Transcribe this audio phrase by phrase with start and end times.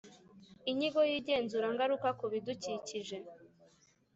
[0.69, 3.17] Inyigo y’igenzurangaruka ku bidukikije